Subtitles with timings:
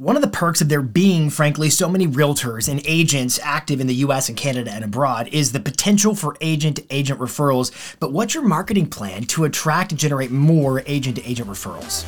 [0.00, 3.86] One of the perks of there being, frankly, so many realtors and agents active in
[3.86, 7.70] the US and Canada and abroad is the potential for agent to agent referrals.
[8.00, 12.06] But what's your marketing plan to attract and generate more agent to agent referrals?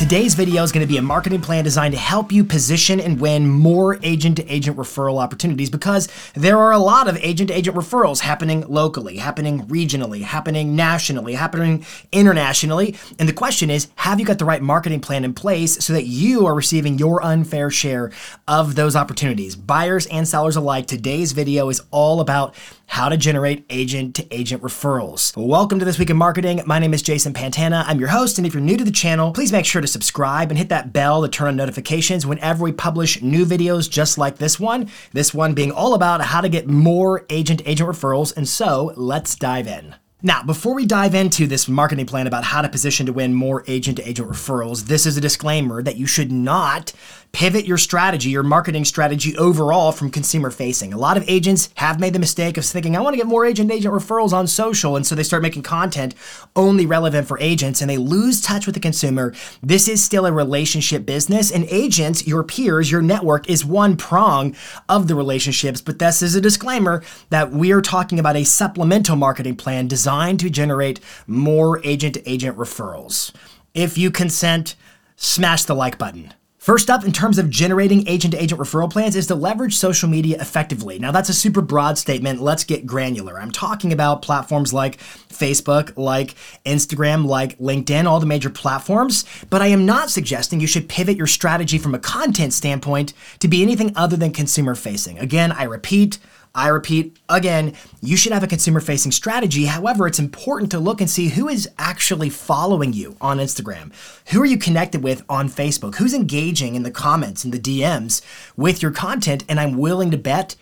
[0.00, 3.20] Today's video is going to be a marketing plan designed to help you position and
[3.20, 7.54] win more agent to agent referral opportunities because there are a lot of agent to
[7.54, 12.96] agent referrals happening locally, happening regionally, happening nationally, happening internationally.
[13.18, 16.06] And the question is have you got the right marketing plan in place so that
[16.06, 18.10] you are receiving your unfair share
[18.48, 19.54] of those opportunities?
[19.54, 22.54] Buyers and sellers alike, today's video is all about
[22.90, 25.32] how to generate agent to agent referrals.
[25.36, 26.60] Welcome to This Week in Marketing.
[26.66, 27.84] My name is Jason Pantana.
[27.86, 30.50] I'm your host, and if you're new to the channel, please make sure to subscribe
[30.50, 34.38] and hit that bell to turn on notifications whenever we publish new videos just like
[34.38, 34.90] this one.
[35.12, 38.36] This one being all about how to get more agent to agent referrals.
[38.36, 39.94] And so let's dive in.
[40.22, 43.64] Now, before we dive into this marketing plan about how to position to win more
[43.66, 46.92] agent to agent referrals, this is a disclaimer that you should not
[47.32, 50.92] pivot your strategy, your marketing strategy overall from consumer facing.
[50.92, 53.46] A lot of agents have made the mistake of thinking, I want to get more
[53.46, 54.96] agent agent referrals on social.
[54.96, 56.14] And so they start making content
[56.56, 59.32] only relevant for agents and they lose touch with the consumer.
[59.62, 64.56] This is still a relationship business, and agents, your peers, your network is one prong
[64.88, 65.80] of the relationships.
[65.80, 70.40] But this is a disclaimer that we are talking about a supplemental marketing plan designed
[70.40, 73.32] to generate more agent to agent referrals.
[73.74, 74.74] If you consent,
[75.16, 76.34] smash the like button.
[76.60, 80.10] First up, in terms of generating agent to agent referral plans, is to leverage social
[80.10, 80.98] media effectively.
[80.98, 82.42] Now, that's a super broad statement.
[82.42, 83.40] Let's get granular.
[83.40, 86.34] I'm talking about platforms like Facebook, like
[86.66, 91.16] Instagram, like LinkedIn, all the major platforms, but I am not suggesting you should pivot
[91.16, 95.18] your strategy from a content standpoint to be anything other than consumer facing.
[95.18, 96.18] Again, I repeat,
[96.54, 99.66] I repeat again, you should have a consumer facing strategy.
[99.66, 103.92] However, it's important to look and see who is actually following you on Instagram.
[104.30, 105.96] Who are you connected with on Facebook?
[105.96, 108.22] Who's engaging in the comments and the DMs
[108.56, 109.44] with your content?
[109.48, 110.56] And I'm willing to bet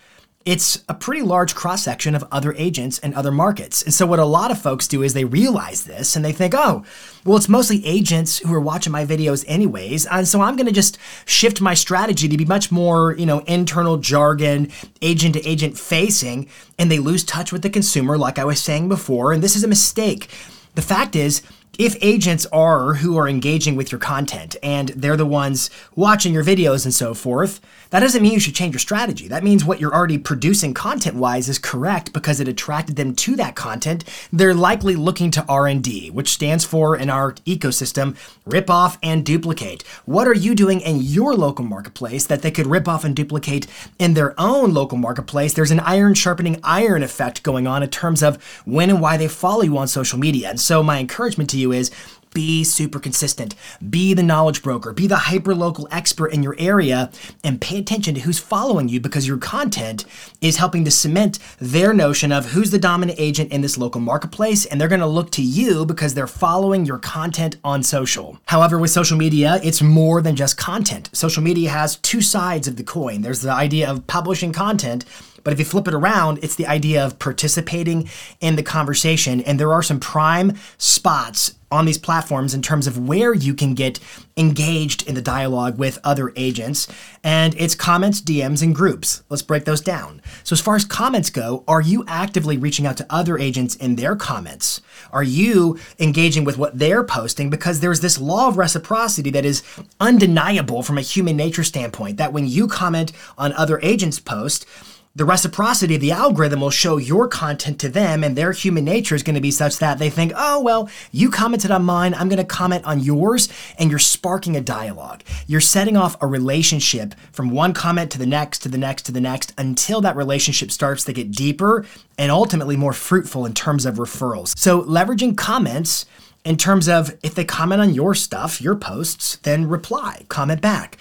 [0.45, 3.83] it's a pretty large cross section of other agents and other markets.
[3.83, 6.55] And so, what a lot of folks do is they realize this and they think,
[6.57, 6.85] oh,
[7.25, 10.07] well, it's mostly agents who are watching my videos anyways.
[10.07, 13.41] And so, I'm going to just shift my strategy to be much more, you know,
[13.41, 14.71] internal jargon,
[15.03, 16.49] agent to agent facing.
[16.79, 19.33] And they lose touch with the consumer, like I was saying before.
[19.33, 20.31] And this is a mistake.
[20.77, 21.43] The fact is,
[21.79, 26.43] if agents are who are engaging with your content and they're the ones watching your
[26.43, 29.29] videos and so forth, that doesn't mean you should change your strategy.
[29.29, 33.55] That means what you're already producing content-wise is correct because it attracted them to that
[33.55, 34.05] content.
[34.33, 39.83] They're likely looking to R&D, which stands for in our ecosystem, rip off and duplicate.
[40.05, 43.69] What are you doing in your local marketplace that they could rip off and duplicate
[44.01, 45.55] in their own local marketplace?
[45.55, 49.29] There's an iron sharpening iron effect going on in terms of when and why they
[49.29, 50.51] follow you on social media.
[50.51, 51.91] And so my encouragement to you is
[52.35, 53.55] be super consistent.
[53.89, 54.93] Be the knowledge broker.
[54.93, 57.11] Be the hyper local expert in your area
[57.43, 60.05] and pay attention to who's following you because your content
[60.41, 64.67] is helping to cement their notion of who's the dominant agent in this local marketplace.
[64.67, 68.39] And they're going to look to you because they're following your content on social.
[68.47, 71.11] However, with social media, it's more than just content.
[71.13, 73.23] Social media has two sides of the coin.
[73.23, 75.05] There's the idea of publishing content
[75.45, 79.41] but if you flip it around, it's the idea of participating in the conversation.
[79.41, 83.75] And there are some prime spots on these platforms in terms of where you can
[83.75, 84.01] get
[84.37, 86.89] engaged in the dialogue with other agents.
[87.23, 89.23] And it's comments, DMs, and groups.
[89.29, 90.23] Let's break those down.
[90.45, 93.97] So, as far as comments go, are you actively reaching out to other agents in
[93.97, 94.81] their comments?
[95.13, 97.51] Are you engaging with what they're posting?
[97.51, 99.63] Because there's this law of reciprocity that is
[100.01, 104.65] undeniable from a human nature standpoint that when you comment on other agents' posts,
[105.15, 109.15] the reciprocity of the algorithm will show your content to them, and their human nature
[109.15, 112.29] is going to be such that they think, oh, well, you commented on mine, I'm
[112.29, 113.49] going to comment on yours,
[113.79, 115.23] and you're sparking a dialogue.
[115.47, 119.13] You're setting off a relationship from one comment to the next, to the next, to
[119.13, 121.85] the next, until that relationship starts to get deeper
[122.17, 124.57] and ultimately more fruitful in terms of referrals.
[124.57, 126.07] So, leveraging comments
[126.45, 130.97] in terms of if they comment on your stuff, your posts, then reply, comment back.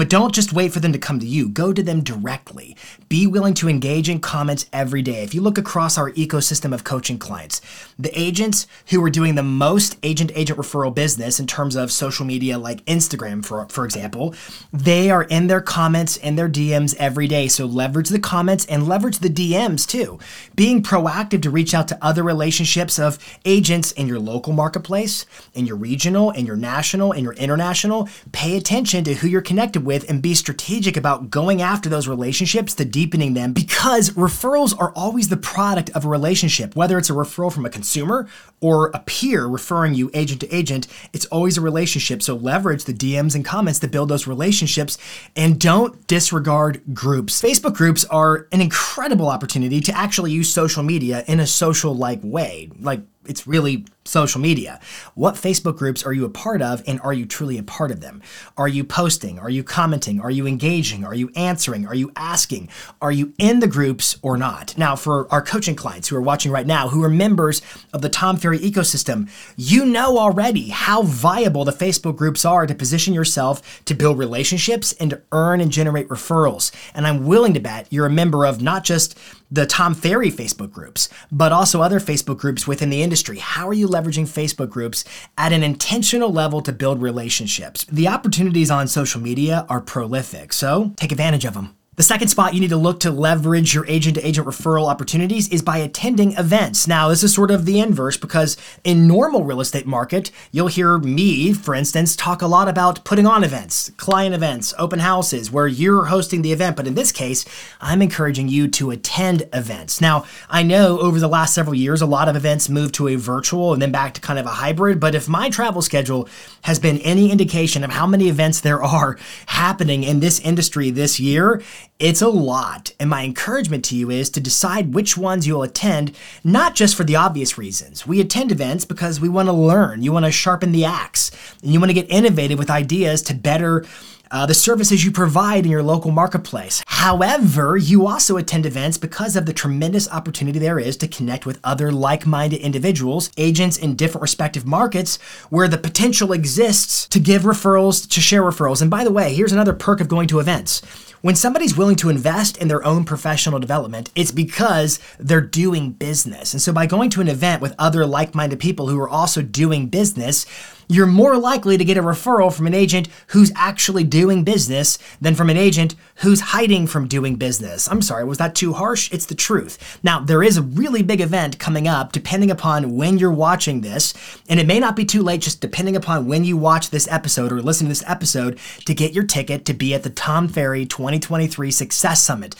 [0.00, 1.46] But don't just wait for them to come to you.
[1.46, 2.74] Go to them directly.
[3.10, 5.22] Be willing to engage in comments every day.
[5.22, 7.60] If you look across our ecosystem of coaching clients,
[7.98, 12.24] the agents who are doing the most agent agent referral business in terms of social
[12.24, 14.34] media like Instagram for for example,
[14.72, 17.46] they are in their comments and their DMs every day.
[17.46, 20.18] So leverage the comments and leverage the DMs too.
[20.56, 25.66] Being proactive to reach out to other relationships of agents in your local marketplace, in
[25.66, 29.89] your regional, in your national, in your international, pay attention to who you're connected with
[29.90, 34.92] with and be strategic about going after those relationships, to deepening them, because referrals are
[34.94, 36.76] always the product of a relationship.
[36.76, 38.28] Whether it's a referral from a consumer
[38.60, 42.22] or a peer referring you agent to agent, it's always a relationship.
[42.22, 44.96] So leverage the DMs and comments to build those relationships
[45.34, 47.42] and don't disregard groups.
[47.42, 52.20] Facebook groups are an incredible opportunity to actually use social media in a social like
[52.22, 52.70] way.
[52.78, 54.80] Like it's really social media.
[55.14, 58.00] What Facebook groups are you a part of and are you truly a part of
[58.00, 58.22] them?
[58.56, 59.38] Are you posting?
[59.38, 60.20] Are you commenting?
[60.20, 61.04] Are you engaging?
[61.04, 61.86] Are you answering?
[61.86, 62.70] Are you asking?
[63.00, 64.76] Are you in the groups or not?
[64.76, 67.62] Now, for our coaching clients who are watching right now, who are members
[67.92, 72.74] of the Tom Ferry ecosystem, you know already how viable the Facebook groups are to
[72.74, 76.72] position yourself to build relationships and to earn and generate referrals.
[76.94, 79.16] And I'm willing to bet you're a member of not just
[79.50, 83.38] the Tom Ferry Facebook groups, but also other Facebook groups within the industry.
[83.38, 85.04] How are you leveraging Facebook groups
[85.36, 87.84] at an intentional level to build relationships?
[87.84, 91.76] The opportunities on social media are prolific, so take advantage of them.
[92.00, 95.50] The second spot you need to look to leverage your agent to agent referral opportunities
[95.50, 96.88] is by attending events.
[96.88, 100.96] Now, this is sort of the inverse because in normal real estate market, you'll hear
[100.96, 105.66] me, for instance, talk a lot about putting on events, client events, open houses where
[105.66, 106.74] you're hosting the event.
[106.74, 107.44] But in this case,
[107.82, 110.00] I'm encouraging you to attend events.
[110.00, 113.16] Now, I know over the last several years, a lot of events moved to a
[113.16, 115.00] virtual and then back to kind of a hybrid.
[115.00, 116.30] But if my travel schedule
[116.62, 119.18] has been any indication of how many events there are
[119.48, 121.62] happening in this industry this year,
[121.98, 126.16] it's a lot, and my encouragement to you is to decide which ones you'll attend,
[126.42, 128.06] not just for the obvious reasons.
[128.06, 131.30] We attend events because we want to learn, you want to sharpen the axe,
[131.62, 133.84] and you want to get innovative with ideas to better
[134.30, 136.82] uh, the services you provide in your local marketplace.
[136.86, 141.58] However, you also attend events because of the tremendous opportunity there is to connect with
[141.64, 147.42] other like minded individuals, agents in different respective markets, where the potential exists to give
[147.42, 148.80] referrals, to share referrals.
[148.80, 150.82] And by the way, here's another perk of going to events.
[151.22, 156.54] When somebody's willing to invest in their own professional development, it's because they're doing business.
[156.54, 159.42] And so by going to an event with other like minded people who are also
[159.42, 160.46] doing business,
[160.90, 165.36] you're more likely to get a referral from an agent who's actually doing business than
[165.36, 167.88] from an agent who's hiding from doing business.
[167.88, 169.10] I'm sorry, was that too harsh?
[169.12, 170.00] It's the truth.
[170.02, 174.12] Now, there is a really big event coming up depending upon when you're watching this,
[174.48, 177.52] and it may not be too late just depending upon when you watch this episode
[177.52, 180.84] or listen to this episode to get your ticket to be at the Tom Ferry
[180.84, 182.56] 2023 Success Summit.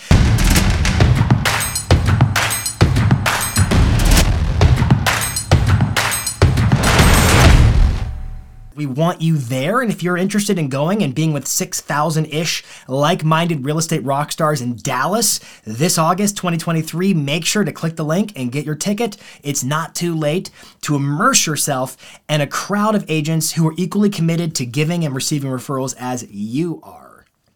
[8.75, 9.81] We want you there.
[9.81, 14.05] And if you're interested in going and being with 6,000 ish like minded real estate
[14.05, 18.64] rock stars in Dallas this August 2023, make sure to click the link and get
[18.64, 19.17] your ticket.
[19.43, 20.50] It's not too late
[20.82, 21.96] to immerse yourself
[22.28, 26.31] in a crowd of agents who are equally committed to giving and receiving referrals as
[26.31, 27.10] you are.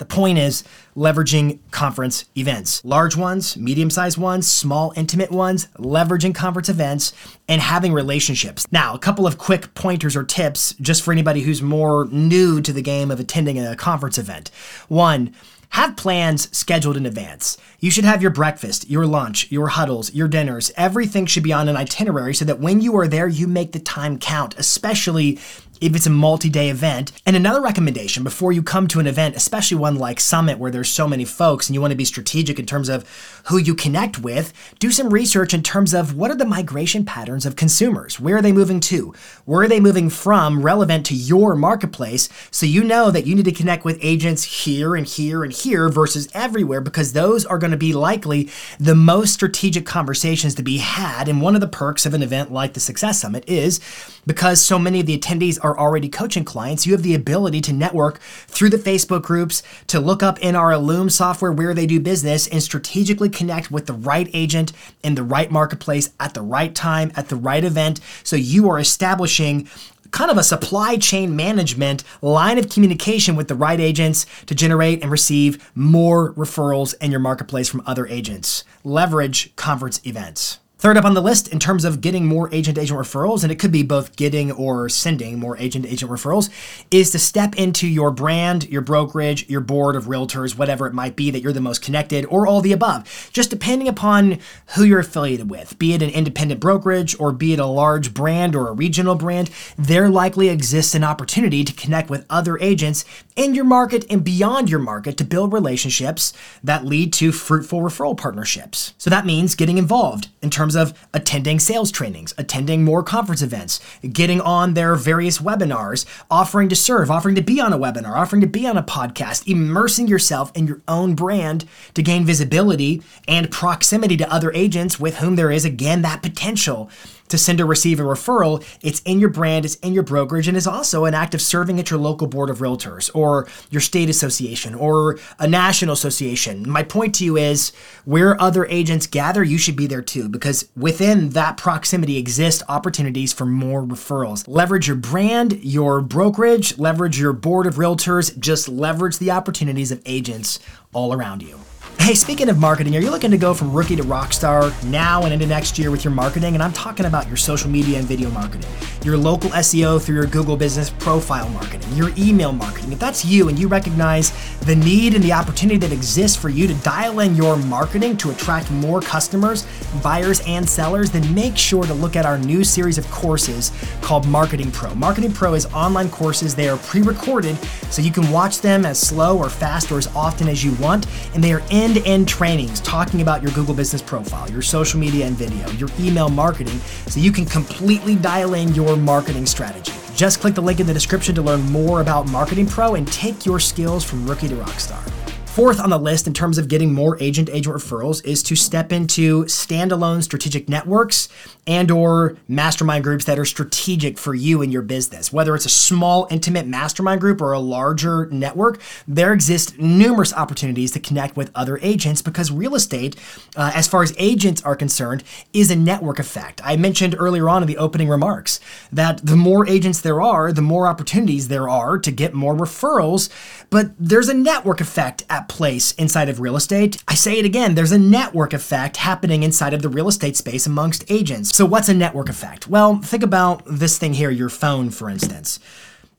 [0.04, 0.64] The point is
[0.94, 7.14] leveraging conference events, large ones, medium sized ones, small, intimate ones, leveraging conference events,
[7.48, 8.66] and having relationships.
[8.70, 12.70] Now, a couple of quick pointers or tips just for anybody who's more new to
[12.70, 14.50] the game of attending a conference event.
[14.88, 15.34] One,
[15.70, 17.56] have plans scheduled in advance.
[17.80, 20.70] You should have your breakfast, your lunch, your huddles, your dinners.
[20.76, 23.80] Everything should be on an itinerary so that when you are there, you make the
[23.80, 25.40] time count, especially
[25.84, 27.12] if it's a multi day event.
[27.26, 30.90] And another recommendation before you come to an event, especially one like Summit where there's
[30.90, 33.04] so many folks and you want to be strategic in terms of
[33.48, 37.44] who you connect with, do some research in terms of what are the migration patterns
[37.44, 38.18] of consumers?
[38.18, 39.14] Where are they moving to?
[39.44, 42.30] Where are they moving from relevant to your marketplace?
[42.50, 45.90] So you know that you need to connect with agents here and here and here
[45.90, 48.48] versus everywhere because those are going to be likely
[48.80, 51.28] the most strategic conversations to be had.
[51.28, 53.80] And one of the perks of an event like the Success Summit is
[54.26, 57.72] because so many of the attendees are already coaching clients, you have the ability to
[57.72, 62.00] network through the Facebook groups, to look up in our Illume software where they do
[62.00, 66.74] business, and strategically connect with the right agent in the right marketplace at the right
[66.74, 68.00] time, at the right event.
[68.22, 69.68] So you are establishing
[70.10, 75.02] kind of a supply chain management line of communication with the right agents to generate
[75.02, 78.62] and receive more referrals in your marketplace from other agents.
[78.84, 80.60] Leverage conference events.
[80.84, 83.58] Third up on the list in terms of getting more agent agent referrals, and it
[83.58, 86.50] could be both getting or sending more agent agent referrals,
[86.90, 91.16] is to step into your brand, your brokerage, your board of realtors, whatever it might
[91.16, 94.38] be that you're the most connected, or all the above, just depending upon
[94.74, 98.54] who you're affiliated with, be it an independent brokerage or be it a large brand
[98.54, 99.48] or a regional brand,
[99.78, 104.70] there likely exists an opportunity to connect with other agents in your market and beyond
[104.70, 108.94] your market to build relationships that lead to fruitful referral partnerships.
[108.96, 113.80] So that means getting involved in terms of attending sales trainings, attending more conference events,
[114.12, 118.40] getting on their various webinars, offering to serve, offering to be on a webinar, offering
[118.40, 121.64] to be on a podcast, immersing yourself in your own brand
[121.94, 126.88] to gain visibility and proximity to other agents with whom there is, again, that potential
[127.34, 130.56] to send or receive a referral, it's in your brand, it's in your brokerage, and
[130.56, 134.08] is also an act of serving at your local board of realtors or your state
[134.08, 136.68] association or a national association.
[136.68, 137.72] My point to you is
[138.04, 143.32] where other agents gather, you should be there too, because within that proximity exist opportunities
[143.32, 144.44] for more referrals.
[144.46, 150.00] Leverage your brand, your brokerage, leverage your board of realtors, just leverage the opportunities of
[150.06, 150.60] agents
[150.92, 151.58] all around you.
[152.04, 155.22] Hey, speaking of marketing, are you looking to go from rookie to rock star now
[155.22, 156.52] and into next year with your marketing?
[156.52, 158.68] And I'm talking about your social media and video marketing,
[159.04, 162.90] your local SEO through your Google business profile marketing, your email marketing.
[162.90, 166.66] If that's you and you recognize the need and the opportunity that exists for you
[166.66, 169.66] to dial in your marketing to attract more customers,
[170.02, 174.26] buyers, and sellers, then make sure to look at our new series of courses called
[174.26, 174.94] Marketing Pro.
[174.94, 176.54] Marketing Pro is online courses.
[176.54, 177.56] They are pre recorded
[177.90, 181.06] so you can watch them as slow or fast or as often as you want,
[181.34, 184.98] and they are end to end trainings talking about your Google business profile, your social
[184.98, 189.92] media and video, your email marketing, so you can completely dial in your marketing strategy.
[190.14, 193.46] Just click the link in the description to learn more about Marketing Pro and take
[193.46, 195.13] your skills from rookie to rockstar.
[195.54, 198.90] Fourth on the list in terms of getting more agent agent referrals is to step
[198.90, 201.28] into standalone strategic networks
[201.64, 205.32] and or mastermind groups that are strategic for you and your business.
[205.32, 210.90] Whether it's a small intimate mastermind group or a larger network, there exist numerous opportunities
[210.90, 213.14] to connect with other agents because real estate,
[213.54, 216.60] uh, as far as agents are concerned, is a network effect.
[216.64, 218.58] I mentioned earlier on in the opening remarks
[218.92, 223.30] that the more agents there are, the more opportunities there are to get more referrals,
[223.70, 227.02] but there's a network effect at place inside of real estate.
[227.08, 230.66] I say it again, there's a network effect happening inside of the real estate space
[230.66, 231.54] amongst agents.
[231.54, 232.68] So, what's a network effect?
[232.68, 235.58] Well, think about this thing here, your phone, for instance.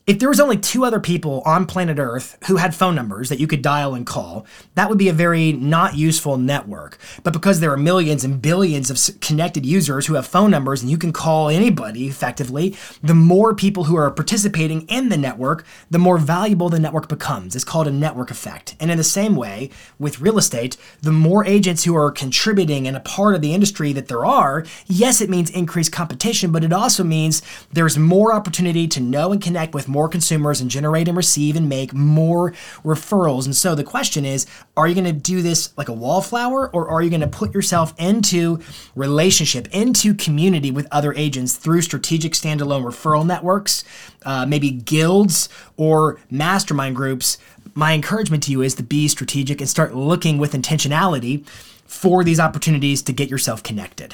[0.08, 3.40] If there was only two other people on planet Earth who had phone numbers that
[3.40, 4.46] you could dial and call,
[4.76, 7.00] that would be a very not useful network.
[7.24, 10.92] But because there are millions and billions of connected users who have phone numbers and
[10.92, 15.98] you can call anybody effectively, the more people who are participating in the network, the
[15.98, 17.56] more valuable the network becomes.
[17.56, 18.76] It's called a network effect.
[18.80, 22.96] And in the same way, with real estate, the more agents who are contributing and
[22.96, 26.72] a part of the industry that there are, yes, it means increased competition, but it
[26.72, 27.42] also means
[27.74, 31.70] there's more opportunity to know and connect with more consumers and generate and receive and
[31.70, 32.52] make more
[32.84, 33.46] referrals.
[33.46, 36.90] And so the question is are you going to do this like a wallflower or
[36.90, 38.60] are you going to put yourself into
[38.94, 43.86] relationship, into community with other agents through strategic standalone referral networks,
[44.24, 45.48] uh, maybe guilds
[45.78, 47.38] or mastermind groups?
[47.74, 51.48] My encouragement to you is to be strategic and start looking with intentionality
[51.86, 54.14] for these opportunities to get yourself connected.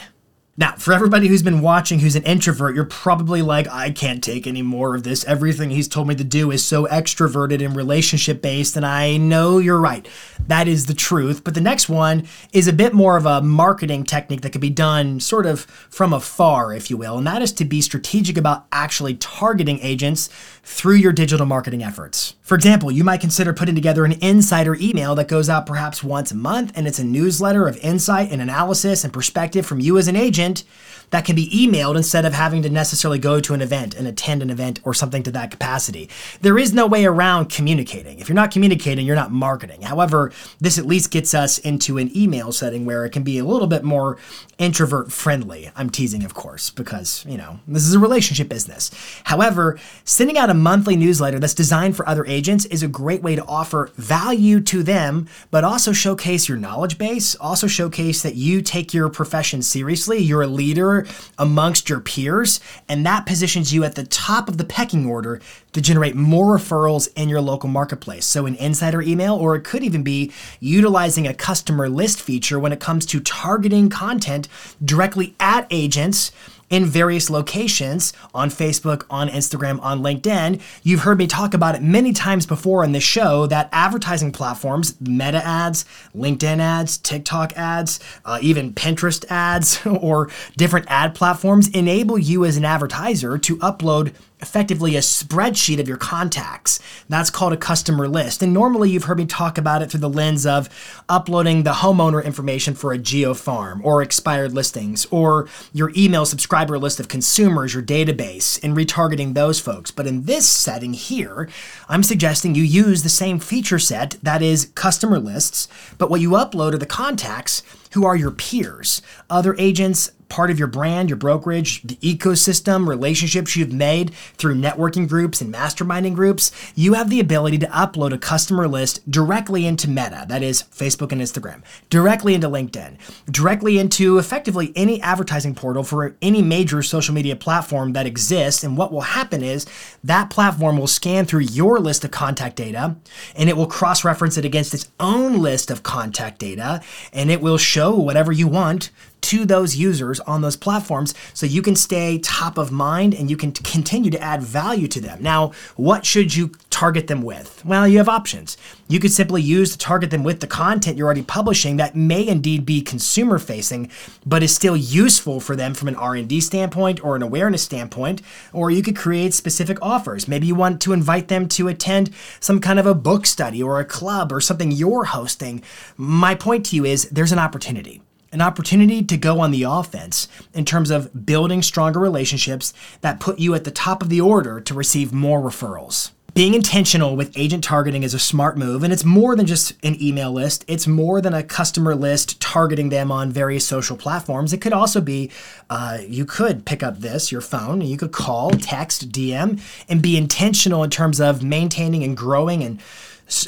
[0.57, 4.45] Now, for everybody who's been watching who's an introvert, you're probably like, I can't take
[4.45, 5.23] any more of this.
[5.23, 9.59] Everything he's told me to do is so extroverted and relationship based, and I know
[9.59, 10.05] you're right.
[10.47, 11.45] That is the truth.
[11.45, 14.69] But the next one is a bit more of a marketing technique that could be
[14.69, 18.65] done sort of from afar, if you will, and that is to be strategic about
[18.73, 20.29] actually targeting agents
[20.63, 22.35] through your digital marketing efforts.
[22.41, 26.31] For example, you might consider putting together an insider email that goes out perhaps once
[26.31, 30.07] a month, and it's a newsletter of insight and analysis and perspective from you as
[30.07, 30.63] an agent
[31.11, 34.41] that can be emailed instead of having to necessarily go to an event and attend
[34.41, 36.09] an event or something to that capacity.
[36.41, 38.19] There is no way around communicating.
[38.19, 39.81] If you're not communicating, you're not marketing.
[39.81, 43.45] However, this at least gets us into an email setting where it can be a
[43.45, 44.17] little bit more
[44.57, 45.69] introvert friendly.
[45.75, 48.91] I'm teasing, of course, because, you know, this is a relationship business.
[49.25, 53.37] However, sending out a monthly newsletter that's designed for other agents is a great way
[53.37, 58.61] to offer value to them, but also showcase your knowledge base, also showcase that you
[58.61, 61.07] take your profession seriously, you're a leader
[61.39, 65.41] amongst your peers, and that positions you at the top of the pecking order
[65.71, 68.25] to generate more referrals in your local marketplace.
[68.25, 72.73] So, an insider email, or it could even be utilizing a customer list feature when
[72.73, 74.49] it comes to targeting content
[74.83, 76.33] directly at agents
[76.71, 80.59] in various locations on Facebook, on Instagram, on LinkedIn.
[80.81, 84.99] You've heard me talk about it many times before in this show that advertising platforms,
[84.99, 85.85] meta ads,
[86.15, 92.57] LinkedIn ads, TikTok ads, uh, even Pinterest ads, or different ad platforms enable you as
[92.57, 96.79] an advertiser to upload effectively a spreadsheet of your contacts.
[97.09, 98.41] That's called a customer list.
[98.41, 100.69] And normally you've heard me talk about it through the lens of
[101.07, 106.79] uploading the homeowner information for a geo farm or expired listings or your email subscriber
[106.79, 109.91] list of consumers, your database, and retargeting those folks.
[109.91, 111.47] But in this setting here,
[111.87, 115.67] I'm suggesting you use the same feature set that is customer lists,
[115.97, 120.57] but what you upload are the contacts who are your peers, other agents, part of
[120.57, 126.51] your brand, your brokerage, the ecosystem, relationships you've made through networking groups and masterminding groups,
[126.73, 131.11] you have the ability to upload a customer list directly into Meta, that is Facebook
[131.11, 132.97] and Instagram, directly into LinkedIn,
[133.29, 138.63] directly into effectively any advertising portal for any major social media platform that exists.
[138.63, 139.65] And what will happen is
[140.01, 142.95] that platform will scan through your list of contact data
[143.35, 147.41] and it will cross reference it against its own list of contact data and it
[147.41, 152.17] will show whatever you want to those users on those platforms so you can stay
[152.19, 155.21] top of mind and you can continue to add value to them.
[155.21, 157.63] Now, what should you target them with?
[157.63, 158.57] Well, you have options.
[158.87, 162.27] You could simply use to target them with the content you're already publishing that may
[162.27, 163.89] indeed be consumer facing
[164.25, 168.21] but is still useful for them from an R&D standpoint or an awareness standpoint,
[168.53, 170.27] or you could create specific offers.
[170.27, 173.79] Maybe you want to invite them to attend some kind of a book study or
[173.79, 175.61] a club or something you're hosting.
[175.97, 178.01] My point to you is there's an opportunity
[178.31, 183.39] an opportunity to go on the offense in terms of building stronger relationships that put
[183.39, 186.11] you at the top of the order to receive more referrals.
[186.33, 190.01] Being intentional with agent targeting is a smart move, and it's more than just an
[190.01, 190.63] email list.
[190.65, 194.53] It's more than a customer list targeting them on various social platforms.
[194.53, 195.29] It could also be
[195.69, 199.59] uh, you could pick up this, your phone, and you could call, text, DM,
[199.89, 202.81] and be intentional in terms of maintaining and growing and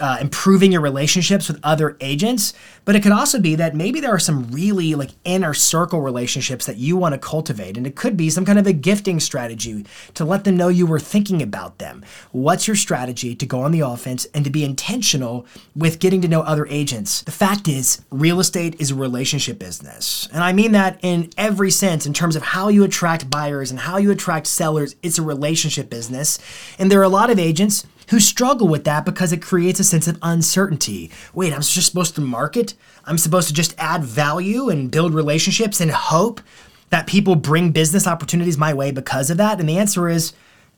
[0.02, 2.54] uh, improving your relationships with other agents,
[2.86, 6.66] but it could also be that maybe there are some really like inner circle relationships
[6.66, 7.78] that you want to cultivate.
[7.78, 10.86] And it could be some kind of a gifting strategy to let them know you
[10.86, 12.04] were thinking about them.
[12.32, 16.28] What's your strategy to go on the offense and to be intentional with getting to
[16.28, 17.22] know other agents?
[17.22, 20.28] The fact is, real estate is a relationship business.
[20.34, 23.80] And I mean that in every sense in terms of how you attract buyers and
[23.80, 24.96] how you attract sellers.
[25.02, 26.40] It's a relationship business.
[26.80, 29.84] And there are a lot of agents who struggle with that because it creates a
[29.84, 31.12] sense of uncertainty.
[31.34, 32.74] Wait, I'm just supposed to market?
[33.06, 36.42] I'm supposed to just add value and build relationships and hope
[36.90, 39.60] that people bring business opportunities my way because of that?
[39.60, 40.34] And the answer is,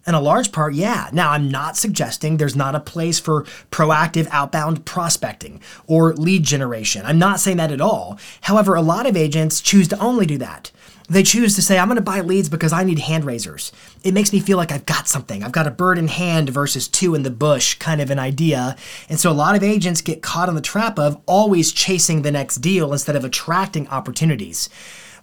[0.08, 1.10] in a large part, yeah.
[1.12, 7.06] Now, I'm not suggesting there's not a place for proactive outbound prospecting or lead generation.
[7.06, 8.20] I'm not saying that at all.
[8.42, 10.72] However, a lot of agents choose to only do that.
[11.08, 13.72] They choose to say, I'm going to buy leads because I need hand raisers.
[14.04, 15.44] It makes me feel like I've got something.
[15.44, 18.76] I've got a bird in hand versus two in the bush kind of an idea.
[19.08, 22.32] And so a lot of agents get caught in the trap of always chasing the
[22.32, 24.68] next deal instead of attracting opportunities.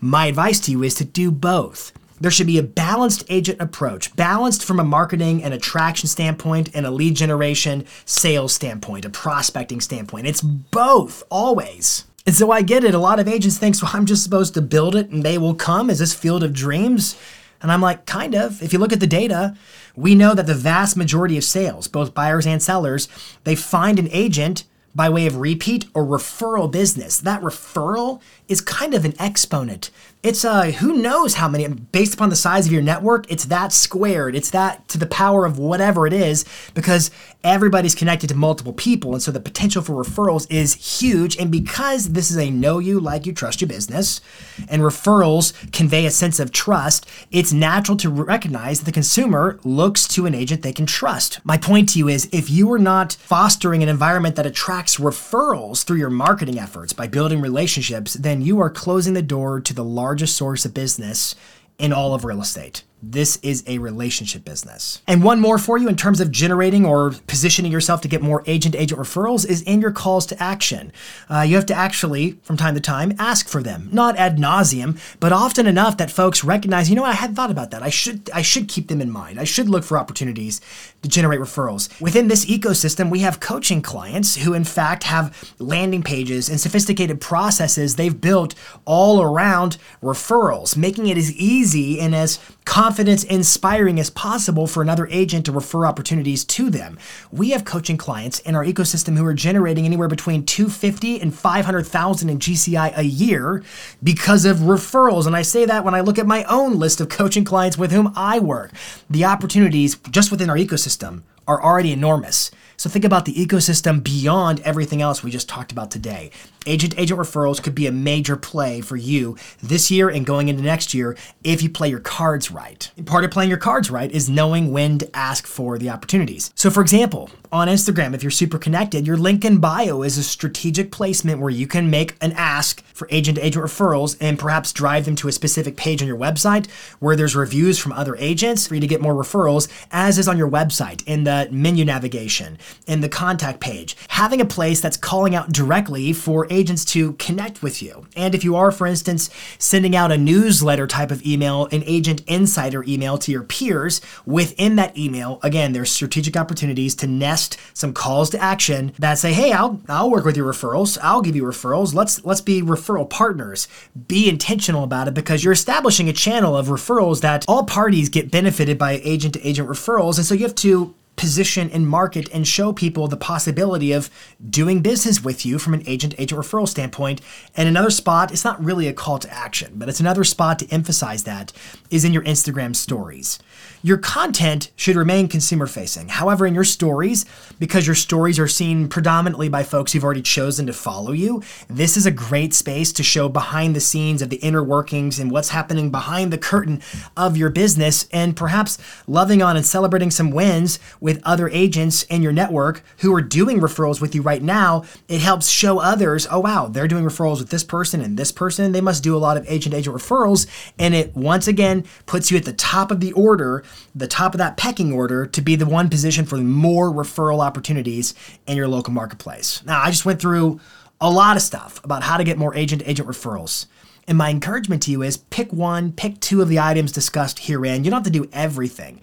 [0.00, 1.92] My advice to you is to do both.
[2.20, 6.86] There should be a balanced agent approach, balanced from a marketing and attraction standpoint and
[6.86, 10.28] a lead generation sales standpoint, a prospecting standpoint.
[10.28, 12.04] It's both always.
[12.26, 12.94] And so I get it.
[12.94, 15.54] A lot of agents think, well, I'm just supposed to build it and they will
[15.54, 15.90] come.
[15.90, 17.16] Is this field of dreams?
[17.60, 18.62] And I'm like, kind of.
[18.62, 19.56] If you look at the data,
[19.96, 23.08] we know that the vast majority of sales, both buyers and sellers,
[23.44, 27.18] they find an agent by way of repeat or referral business.
[27.18, 29.90] That referral is kind of an exponent.
[30.22, 33.72] It's a who knows how many based upon the size of your network, it's that
[33.72, 34.36] squared.
[34.36, 37.10] It's that to the power of whatever it is because
[37.44, 42.12] everybody's connected to multiple people and so the potential for referrals is huge and because
[42.12, 44.20] this is a know you like you trust you business
[44.68, 50.06] and referrals convey a sense of trust, it's natural to recognize that the consumer looks
[50.08, 51.40] to an agent they can trust.
[51.44, 55.84] My point to you is if you are not fostering an environment that attracts referrals
[55.84, 59.84] through your marketing efforts by building relationships, then you are closing the door to the
[59.84, 61.34] largest source of business
[61.78, 62.84] in all of real estate.
[63.04, 65.02] This is a relationship business.
[65.08, 68.44] And one more for you in terms of generating or positioning yourself to get more
[68.46, 70.92] agent agent referrals is in your calls to action.
[71.28, 75.00] Uh, you have to actually, from time to time, ask for them, not ad nauseum,
[75.18, 77.82] but often enough that folks recognize, you know, I hadn't thought about that.
[77.82, 79.40] I should I should keep them in mind.
[79.40, 80.60] I should look for opportunities
[81.02, 82.00] to generate referrals.
[82.00, 87.20] Within this ecosystem, we have coaching clients who, in fact, have landing pages and sophisticated
[87.20, 94.10] processes they've built all around referrals, making it as easy and as confidence inspiring as
[94.10, 96.98] possible for another agent to refer opportunities to them.
[97.30, 102.28] We have coaching clients in our ecosystem who are generating anywhere between 250 and 500,000
[102.28, 103.62] in GCI a year
[104.02, 105.26] because of referrals.
[105.26, 107.92] And I say that when I look at my own list of coaching clients with
[107.92, 108.72] whom I work.
[109.10, 112.50] The opportunities just within our ecosystem are already enormous.
[112.82, 116.32] So think about the ecosystem beyond everything else we just talked about today.
[116.66, 120.64] Agent agent referrals could be a major play for you this year and going into
[120.64, 122.90] next year if you play your cards right.
[122.96, 126.50] And part of playing your cards right is knowing when to ask for the opportunities.
[126.56, 130.22] So, for example, on Instagram, if you're super connected, your link in bio is a
[130.22, 134.72] strategic placement where you can make an ask for agent to agent referrals and perhaps
[134.72, 136.66] drive them to a specific page on your website
[136.98, 140.38] where there's reviews from other agents for you to get more referrals, as is on
[140.38, 143.98] your website in the menu navigation, in the contact page.
[144.08, 148.06] Having a place that's calling out directly for agents to connect with you.
[148.16, 152.22] And if you are, for instance, sending out a newsletter type of email, an agent
[152.26, 157.41] insider email to your peers, within that email, again, there's strategic opportunities to nest
[157.74, 160.98] some calls to action that say, hey, I'll, I'll work with your referrals.
[161.02, 161.94] I'll give you referrals.
[161.94, 163.68] Let's, let's be referral partners.
[164.08, 168.30] Be intentional about it because you're establishing a channel of referrals that all parties get
[168.30, 170.16] benefited by agent to agent referrals.
[170.16, 174.10] And so you have to position and market and show people the possibility of
[174.48, 177.20] doing business with you from an agent agent referral standpoint.
[177.56, 180.68] And another spot, it's not really a call to action, but it's another spot to
[180.70, 181.52] emphasize that
[181.90, 183.38] is in your Instagram stories.
[183.82, 186.08] Your content should remain consumer facing.
[186.08, 187.24] However, in your stories,
[187.58, 191.96] because your stories are seen predominantly by folks who've already chosen to follow you, this
[191.96, 195.50] is a great space to show behind the scenes of the inner workings and what's
[195.50, 196.80] happening behind the curtain
[197.16, 202.22] of your business and perhaps loving on and celebrating some wins with other agents in
[202.22, 204.84] your network who are doing referrals with you right now.
[205.08, 208.72] It helps show others, oh wow, they're doing referrals with this person and this person.
[208.72, 210.46] They must do a lot of agent agent referrals.
[210.78, 214.38] And it once again puts you at the top of the order the top of
[214.38, 218.14] that pecking order to be the one position for more referral opportunities
[218.46, 219.62] in your local marketplace.
[219.64, 220.60] Now, I just went through
[221.00, 223.66] a lot of stuff about how to get more agent agent referrals.
[224.08, 227.84] And my encouragement to you is pick one, pick two of the items discussed herein.
[227.84, 229.00] You don't have to do everything.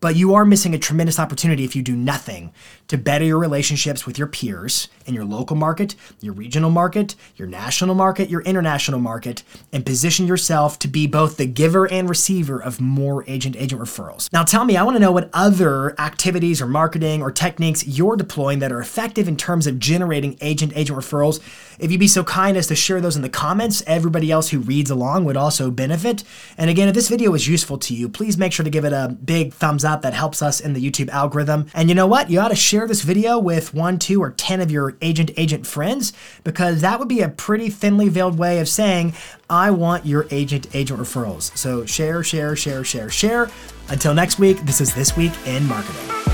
[0.00, 2.52] But you are missing a tremendous opportunity if you do nothing
[2.90, 7.46] to better your relationships with your peers in your local market, your regional market, your
[7.46, 12.60] national market, your international market, and position yourself to be both the giver and receiver
[12.60, 14.32] of more agent agent referrals.
[14.32, 18.16] Now, tell me, I want to know what other activities or marketing or techniques you're
[18.16, 21.40] deploying that are effective in terms of generating agent agent referrals.
[21.78, 24.58] If you'd be so kind as to share those in the comments, everybody else who
[24.58, 26.24] reads along would also benefit.
[26.58, 28.92] And again, if this video was useful to you, please make sure to give it
[28.92, 30.02] a big thumbs up.
[30.02, 31.66] That helps us in the YouTube algorithm.
[31.72, 32.30] And you know what?
[32.30, 35.66] You ought to share this video with one, two, or 10 of your agent agent
[35.66, 36.14] friends
[36.44, 39.12] because that would be a pretty thinly veiled way of saying,
[39.50, 41.54] I want your agent agent referrals.
[41.58, 43.50] So share, share, share, share, share.
[43.90, 46.29] Until next week, this is This Week in Marketing.